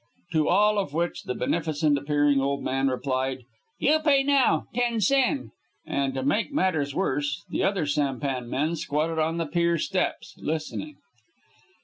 To 0.31 0.49
all 0.49 0.79
of 0.79 0.95
which 0.95 1.25
the 1.25 1.35
beneficent 1.35 1.95
appearing 1.95 2.41
old 2.41 2.63
man 2.63 2.87
replied: 2.87 3.43
"You 3.77 3.99
pay 3.99 4.23
now. 4.23 4.65
Ten 4.73 4.99
sen." 4.99 5.51
And, 5.85 6.15
to 6.15 6.23
make 6.23 6.51
matters 6.51 6.95
worse, 6.95 7.43
the 7.51 7.63
other 7.63 7.85
sampan 7.85 8.49
men 8.49 8.75
squatted 8.75 9.19
on 9.19 9.37
the 9.37 9.45
pier 9.45 9.77
steps, 9.77 10.33
listening. 10.39 10.95